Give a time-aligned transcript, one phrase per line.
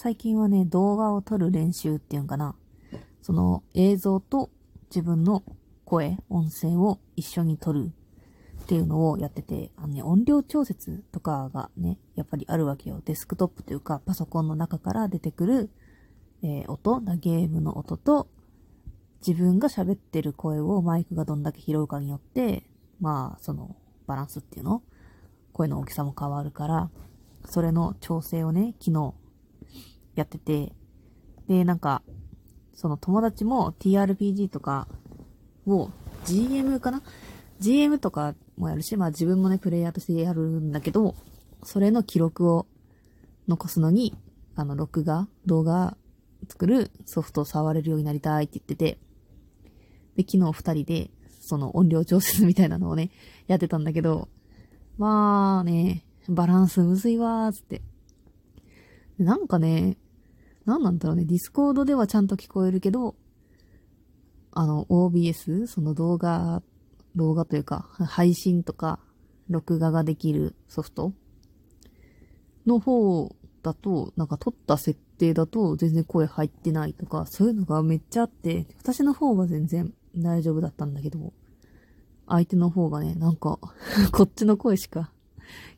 [0.00, 2.54] 最近はね、動画を撮る練習っていうんかな。
[3.20, 4.48] その映像と
[4.90, 5.42] 自分の
[5.84, 7.90] 声、音声を一緒に撮る
[8.62, 13.02] っていうのをやってて、あのね、音量調節とかがね、やっぱりあるわけよ。
[13.06, 15.70] デスクトップというか、パソコンの中から出てくる、
[16.44, 18.28] えー、音、ゲームの音と、
[19.26, 22.62] 自分が喋ってる声をマイクがどんだけ拾うかによって、
[23.00, 23.74] まあ、その、
[24.06, 24.80] バランスっていうの？
[25.52, 26.88] 声の大きさも変わるから、
[27.46, 29.12] それの調整をね、昨日
[30.18, 30.72] やってて、
[31.48, 32.02] で、なんか、
[32.74, 34.86] その友達も TRPG とか
[35.66, 35.90] を
[36.24, 37.02] GM かな
[37.60, 41.14] ?GM とかもやるし、まあ自分もね、プレイヤーとしてやるんだけど、
[41.64, 42.66] それの記録を
[43.48, 44.16] 残すのに、
[44.54, 45.96] あの、録画、動画
[46.48, 48.98] 作るソフトを触れるようになりたいって言ってて、
[50.16, 51.10] で、昨日二人で、
[51.40, 53.10] その音量調節みたいなのをね、
[53.46, 54.28] やってたんだけど、
[54.98, 57.82] まあね、バランスむずいわーつって。
[59.18, 59.96] なんかね、
[60.68, 63.16] なんなんだろうね、 Discord ではちゃんと聞こえるけど、
[64.52, 65.66] あの、OBS?
[65.66, 66.62] その動画、
[67.16, 69.00] 動画というか、配信とか、
[69.48, 71.14] 録画ができるソフト
[72.66, 81.32] の方だと、なんか撮った設定だと全然声入ってないとか、そういうのがめっちゃあって、私の方は全然大丈夫だったんだけど、
[82.26, 83.58] 相手の方がね、なんか
[84.12, 85.12] こっちの声しか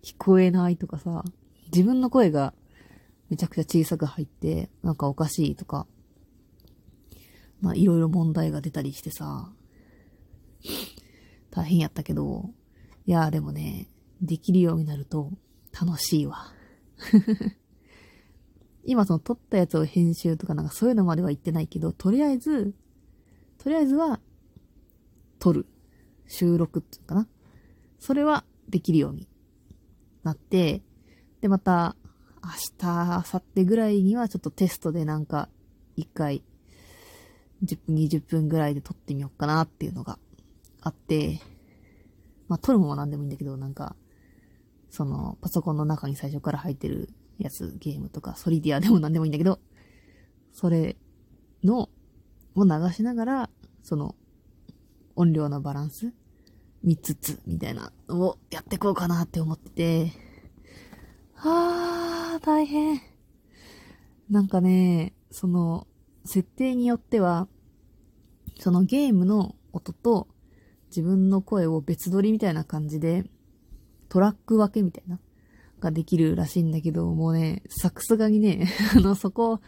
[0.03, 1.23] 聞こえないとかさ、
[1.73, 2.55] 自分の声が
[3.31, 5.87] めちゃくちゃ小さく入って、なんかおかしいとか、
[7.61, 9.53] まあいろいろ問題が出たりしてさ、
[11.51, 12.51] 大変やったけど、
[13.07, 13.89] いやーでもね、
[14.21, 15.31] できるようになると
[15.73, 16.53] 楽しいわ。
[18.85, 22.75] 今その撮ったやつを編集とかなんかそういうのまでは言ってないけど、とりあえず、
[23.59, 24.21] とりあえずは、
[25.39, 25.67] 撮る。
[26.27, 27.29] 収録っていうかな。
[27.99, 29.29] それはできるように
[30.23, 30.83] なって、
[31.41, 31.97] で、また、
[32.43, 35.49] 明日、明後日ぐらいにはちょっとテストでなんか、
[35.97, 36.43] 一回、
[37.65, 40.19] 10分、20分ぐらいで撮ってみようかなっていうのが
[40.81, 41.41] あって、
[42.49, 43.95] まあ、撮るものは何でもいいんだけど、なんか、
[44.89, 49.61] その、パソコンの中に最初から入ってるやつ、ゲームとか、ソリディアでも何でもいいんだけど、
[50.53, 50.97] それ
[51.63, 51.91] の、
[52.57, 53.51] を流しながら、
[53.83, 54.17] その、
[55.15, 56.13] 音量のバランス
[56.83, 60.13] 見つつ、みたいなのをやっていこうかなって思ってて、
[61.35, 63.01] はぁあ、大変。
[64.29, 65.89] なんかね、その、
[66.25, 67.49] 設定によっては、
[68.61, 70.29] そのゲームの音と
[70.89, 73.25] 自分の声を別撮りみたいな感じで、
[74.09, 75.19] トラック分けみたいな、
[75.81, 79.61] ができるらしいんだけど、もうね、さくすがにね、 あの、そこ、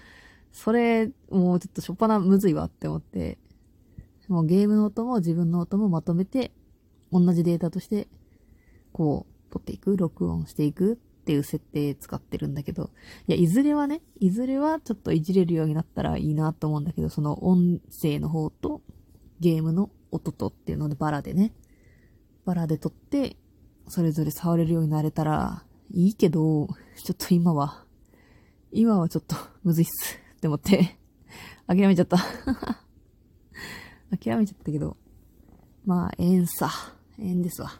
[0.53, 3.39] それ、もうちょっとしょっぱなむずいわって思って、
[4.28, 6.53] もうゲームの音も自分の音もまとめて、
[7.11, 8.06] 同じデータとして、
[8.93, 12.91] こう、取っていく、録音していくっていう設定使ってるんだけど、
[13.28, 18.83] いや、いずれはね、いずれはちょっといじれるようになったらいいなと思うんだけど、その音声の方と
[19.38, 21.55] ゲームの音とっていうのでバラでね、
[22.44, 23.37] バラで撮って、
[23.87, 26.66] それぞれ触れるようになれたらいいけど、
[27.05, 27.84] ちょっと今は、
[28.72, 30.99] 今はちょっと むずいっすって思って、
[31.69, 32.19] 諦めちゃった
[34.10, 34.97] 諦めちゃったけど、
[35.87, 36.69] まあ、ええんさ。
[37.19, 37.71] ええんですわ。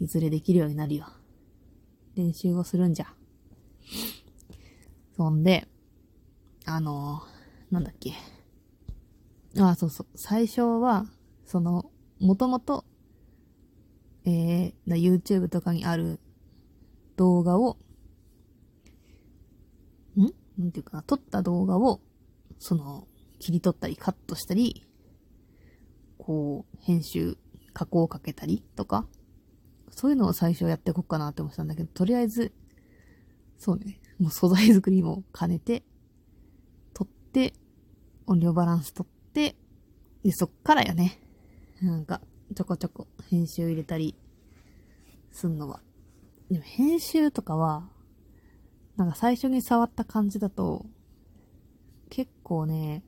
[0.00, 1.06] いずれできるようになるよ。
[2.14, 3.14] 練習をするんじゃ。
[5.16, 5.68] そんで、
[6.64, 7.22] あの
[7.70, 8.12] なんだっけ。
[9.58, 10.06] あ、そうそう。
[10.14, 11.06] 最初は、
[11.44, 11.90] その、
[12.20, 12.84] もともと、
[14.24, 16.20] えー、YouTube とかにある
[17.16, 17.78] 動画を、
[20.16, 20.32] ん？
[20.58, 22.00] なんていうかな、撮った動画を、
[22.58, 23.06] その、
[23.38, 24.86] 切り取ったりカットしたり、
[26.18, 27.38] こう、編集、
[27.72, 29.06] 加工をかけたりとか、
[29.90, 32.52] そういうのを最初やっていこうかなって思ってたんだけど、とりあえず、
[33.58, 35.82] そうね、もう素材作りも兼ねて、
[36.94, 37.54] 撮って、
[38.26, 39.56] 音量バランス取って、
[40.22, 41.20] で、そっからやね、
[41.80, 42.20] なんか、
[42.54, 44.16] ちょこちょこ編集入れたり、
[45.30, 45.80] すんのは。
[46.50, 47.88] でも編集とかは、
[48.96, 50.86] なんか最初に触った感じだと、
[52.08, 53.02] 結構ね、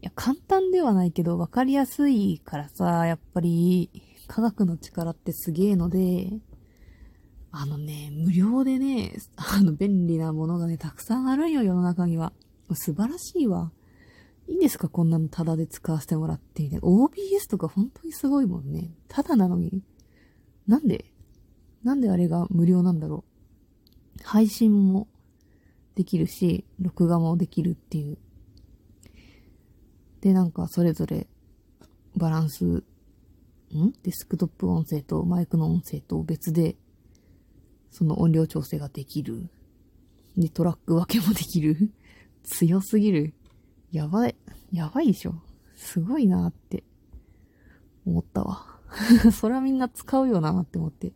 [0.00, 3.90] いや、簡単ではないけど、わかりやすいからさ、やっぱり、
[4.28, 6.30] 科学の力ってすげえので、
[7.50, 12.32] あのね、無料でね、あの、便利なものがね、たくさんあるんよ、世の中には。
[12.74, 13.72] 素晴らしいわ。
[14.48, 16.86] いいんですかこんなのタダで使わせてもらってみたいな。
[16.86, 18.90] OBS とか本当にすごいもんね。
[19.08, 19.82] タダなのに。
[20.66, 21.06] なんで？
[21.84, 23.24] なんであれが無料なんだろ
[24.20, 24.22] う。
[24.24, 25.08] 配信も
[25.94, 28.18] できるし、録画もできるっていう。
[30.20, 31.26] で、なんかそれぞれ
[32.16, 32.84] バランス、
[33.78, 33.92] ん？
[34.02, 36.76] デスクトップ音声とマイクの音声と別で、
[37.90, 39.50] その音量調整ができる
[40.36, 41.92] で、トラック分けもできる。
[42.42, 43.34] 強すぎる。
[43.90, 44.36] やばい。
[44.72, 45.34] やばいでしょ。
[45.76, 46.84] すごいなって
[48.06, 48.80] 思ったわ。
[49.32, 51.12] それはみんな使うよなって思って。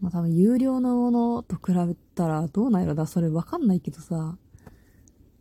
[0.00, 4.38] まあ多分有料のものと比べたらどうなんやろだそれわかんないけどさ。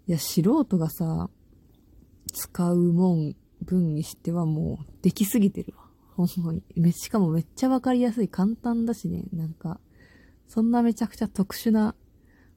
[0.08, 1.30] いや、素人がさ、
[2.34, 3.36] 使うもん
[3.66, 5.86] 分にしてはもうできすぎてるわ。
[6.16, 6.64] ほんまに。
[6.76, 8.28] め、しかもめっちゃわかりやすい。
[8.28, 9.24] 簡単だしね。
[9.34, 9.80] なんか、
[10.48, 11.96] そんなめちゃくちゃ特殊な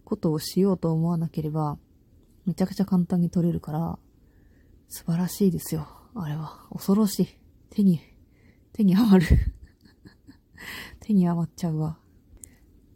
[0.05, 1.79] ことをしようと思わなければ、
[2.47, 3.99] めちゃくちゃ簡単に取れるから、
[4.89, 5.89] 素晴らしいですよ。
[6.15, 6.67] あれは。
[6.71, 7.29] 恐ろしい。
[7.71, 8.01] 手に、
[8.73, 9.39] 手に余る
[11.01, 11.99] 手に余っちゃうわ。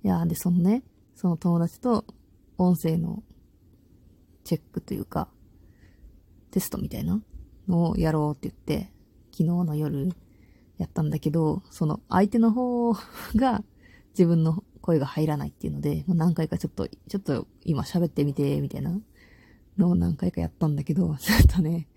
[0.05, 0.83] いやで、そのね、
[1.15, 2.05] その友達と
[2.57, 3.23] 音声の
[4.45, 5.29] チェックというか、
[6.51, 7.23] テストみたいな
[7.69, 8.91] をやろうって言って、
[9.31, 10.09] 昨日の夜
[10.79, 12.93] やったんだけど、その相手の方
[13.37, 13.63] が
[14.11, 18.99] 自分の声が入らないっていうので、何回かちょっと、ちょっと今喋ってみて、みたいな
[19.77, 21.89] のを何回かやったんだけど、ちょっとね、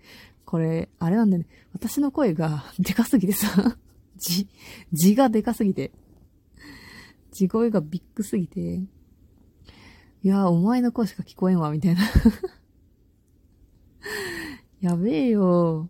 [0.44, 1.48] これ、あれなんだよね。
[1.72, 3.78] 私の声がでかすぎてさ、
[4.18, 4.48] 字、
[4.92, 5.92] 字がでかすぎて、
[7.32, 8.60] 地声がビッグすぎて、
[10.24, 12.02] いやお前の声しか聞こえんわ、みたいな
[14.82, 15.88] やべえよ。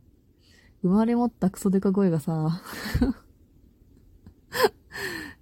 [0.82, 2.60] 生まれ持ったクソデカ声がさ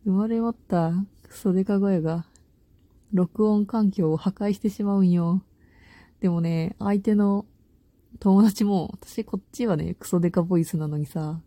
[0.05, 0.93] 生まれ持った
[1.25, 2.27] クソデカ声が、
[3.13, 5.43] 録音環境を破壊してしまうんよ。
[6.21, 7.45] でもね、相手の
[8.21, 11.41] 友達も、私こっちはね、クソデカボイスなのにさ、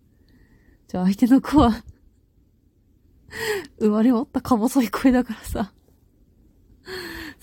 [0.90, 1.86] じゃあ相手の子は
[3.80, 5.74] 生まれ持ったか細い声だからさ、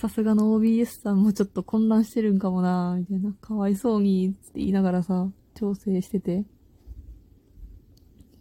[0.01, 3.35] さすがの OBS さんもちょっと混乱してるんかもなみたいな。
[3.35, 6.47] かわいそうに、って言いながらさ、調整してて。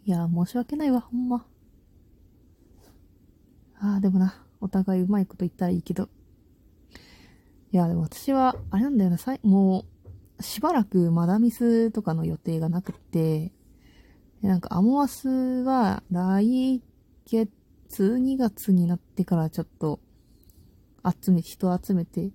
[0.06, 1.46] いや、申し訳ないわ、ほんま。
[3.78, 6.08] ああ、でもな、お互いうまいこと言ったらいいけど。
[7.74, 9.84] いや、でも私は、あれなんだよな、さい、も
[10.40, 13.52] う、しばらくマダミスとかの予定がなくて、
[14.42, 16.82] なんかアモアスは来
[17.26, 17.50] 月
[18.00, 20.00] 2月になってからちょっと
[21.04, 22.32] 集め、人集めて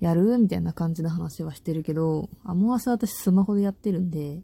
[0.00, 4.42] やるみたいな感じの話はしてるけど、アモアス私スマホでやってるんで、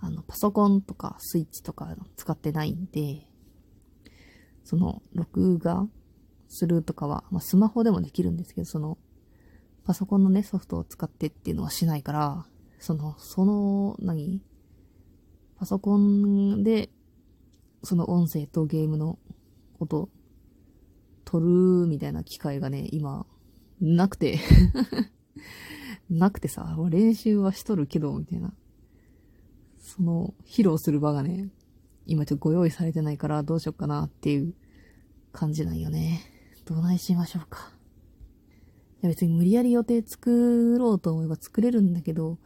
[0.00, 3.26] あの、パソコンとかスイッチとか使ってないんで、
[4.64, 5.88] その、録画
[6.48, 8.98] するとかは、まあ、スマホでもできるんですけど、その、
[9.84, 12.46] パソコンのね、ソフトを使ってっていうのはしないから、
[12.78, 14.42] その、その、何？
[15.56, 16.90] パソコンで、
[17.82, 19.18] その音声とゲームの
[19.80, 20.10] 音、
[21.28, 21.46] 撮る
[21.86, 23.26] みたいな機会がね、今、
[23.82, 24.38] なくて
[26.08, 28.54] なくてさ、練習はしとるけど、みたいな。
[29.78, 31.50] その、披露する場がね、
[32.06, 34.54] 今ちょっとご用意されてないからどうしよっかなっていう
[35.30, 36.22] 感じなんよね。
[36.64, 37.72] どないしましょうか。
[39.02, 42.38] いや別に無理やり予定作ろうと思えば作れるんだけど、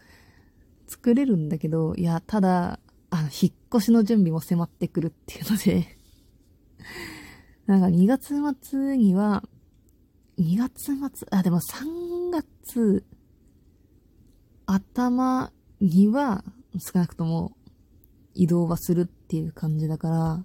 [0.89, 2.81] 作れるんだけど、いや、ただ、
[3.11, 5.97] あの、引っ越しの準備も迫ってくるっていうので
[7.67, 9.45] なんか2月末には、
[10.39, 13.05] 2月末、あ、でも3月
[14.67, 16.45] 頭には
[16.79, 17.57] 少なくとも
[18.35, 20.45] 移動はするっていう感じだから、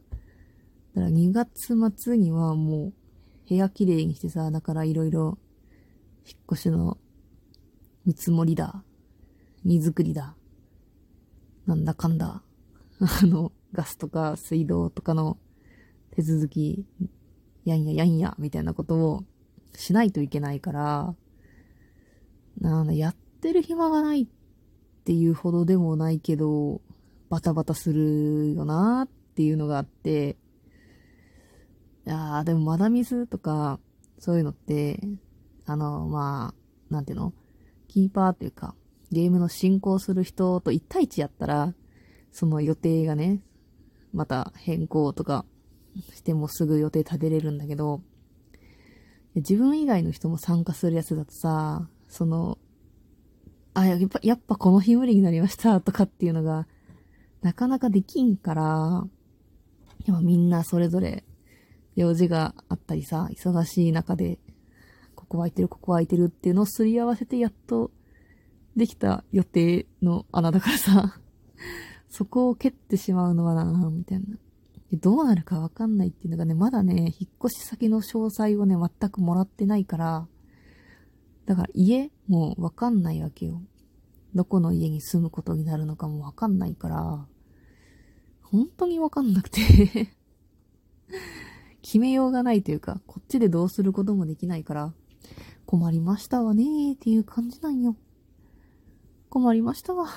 [0.96, 2.94] だから2月末にはもう
[3.50, 5.38] 部屋きれいにしてさ、だからいろいろ
[6.26, 6.98] 引っ越しの
[8.06, 8.84] 見積もりだ、
[9.64, 10.36] 荷造りだ、
[11.66, 12.44] なんだかんだ、
[13.00, 15.38] あの、ガスとか水道とかの
[16.18, 16.84] 手続き、
[17.64, 19.24] やんややんや、みたいなことを
[19.76, 21.16] しないといけないから、
[22.60, 24.28] なんだ、やってる暇がないっ
[25.04, 26.82] ていうほどでもないけど、
[27.30, 30.38] バタバタするよなっていうのがあって、
[32.08, 33.80] いやー、でもマダミスとか、
[34.18, 35.00] そういうのって、
[35.68, 36.56] あの、ま
[36.90, 37.34] あ、なんていうの？
[37.88, 38.74] キーパーっていうか、
[39.12, 41.76] ゲームの進行する人と1対1やったら、
[42.32, 43.44] その予定がね、
[44.14, 45.46] また変更とか
[46.14, 48.02] してもすぐ予定立てれるんだけど、
[49.36, 52.58] 自分以外の人も参加するやつだとさ、その、
[53.74, 56.68] あ、やっぱ、やっぱこの日無理になりましたとかっていうのが、
[57.42, 59.08] なかなかできんから、
[60.06, 61.24] でもみんなそれぞれ
[61.96, 64.40] 用事があったりさ、忙しい中で
[65.16, 67.92] ここ空いてる、ここ空いてるっていうのをすり合わせてやっと
[68.76, 71.20] できた予定の穴だからさ、
[72.10, 74.26] そこを蹴ってしまうのはなみたいな。
[74.94, 80.28] どうなるかわかんないっていうのがね、まだね、引っ越し先の詳細をね、全くもらってないから、
[81.46, 83.62] だから家もわかんないわけよ。
[84.36, 87.26] どこの家に住むことになるのかもわかんないから、
[88.42, 89.62] 本当にわかんなくて
[91.82, 94.94] 決めようがないというか、こっちでどうすることもできないから、
[95.66, 97.98] 困りましたわねーっていう感じなんよ。
[99.30, 100.06] 困りましたわ。
[100.06, 100.12] は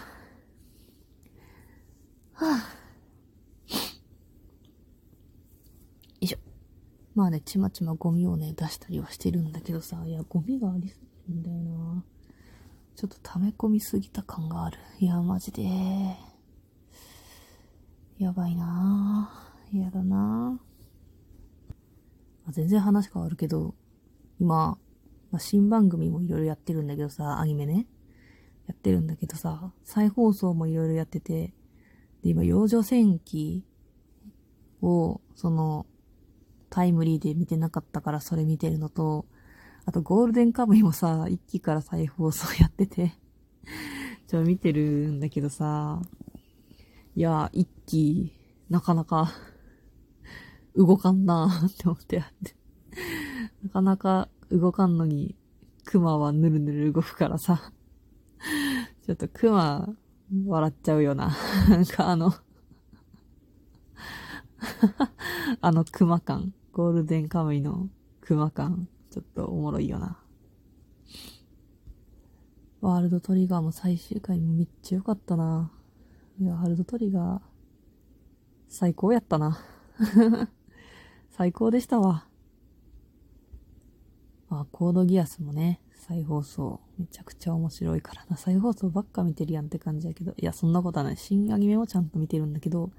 [2.37, 2.81] ぁ、あ。
[6.21, 6.39] よいしょ。
[7.14, 12.05] まあね、ちまちまゴミをね、出したりはしてるんだけどさ、いや、ゴミがありすぎるんだよな。
[12.97, 14.79] ちょっと溜め込みすぎた感がある。
[14.99, 15.62] いや、マジで。
[18.19, 19.76] やばいなぁ。
[19.76, 20.61] 嫌だな。
[22.50, 23.75] 全然話変わるけど、
[24.38, 24.79] 今、
[25.31, 27.87] まあ、新番組もいろいろやってるんだけどさ、アニメね。
[28.67, 31.55] やってるんだけどさ、再放送もいろいろやってて、
[32.23, 33.64] で、今、幼女戦記
[34.83, 35.87] を、その、
[36.71, 39.27] タイムリーで見てなかったからそれ見てるのと、
[39.85, 43.12] あとゴールデンカムイもさ、一期から再放送やってて。
[44.29, 46.00] ちょ、見てるんだけどさ、
[47.17, 48.33] いや、一期、
[48.69, 49.33] なかなか
[50.77, 52.55] 動かんなーって思ってやって。
[53.65, 55.35] なかなか動かんのに、
[55.85, 57.73] 熊はぬるぬる動くからさ。
[59.05, 59.89] ちょっと熊、
[60.47, 61.37] 笑っちゃうよな。
[61.69, 62.33] なんかあの
[65.61, 66.55] あの熊感。
[66.80, 67.90] ゴールデンカムイの
[68.22, 68.88] 熊感。
[69.10, 70.18] ちょっとおもろいよな。
[72.80, 75.70] ワールドトリガーも最終回もめっちゃ良かったな。
[76.40, 77.40] いや、ワールドトリガー、
[78.66, 79.58] 最高やったな。
[81.28, 82.26] 最高でしたわ。
[84.49, 88.38] あ、コードギアスもね、再放送、めちゃくちゃ面白いからな。
[88.38, 91.18] 再放送ばっか見てるやんって感じやけど、いや、そんなことはない。
[91.18, 92.90] 新アニメもちゃんと見てるんだけど、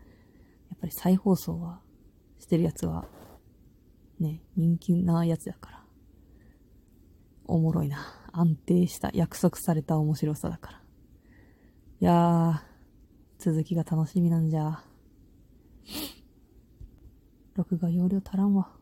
[0.70, 1.82] やっぱり再放送は、
[2.38, 3.08] してるやつは、
[4.22, 5.84] ね、人気なやつやから。
[7.46, 7.98] おもろいな。
[8.32, 10.82] 安定した、約束された面白さだから。
[12.00, 14.84] いやー、続きが楽しみなんじゃ。
[17.56, 18.70] 録画容量足らんわ。